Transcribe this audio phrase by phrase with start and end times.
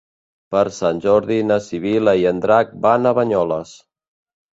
[0.53, 3.75] Per Sant Jordi na Sibil·la i en Drac van a Banyoles.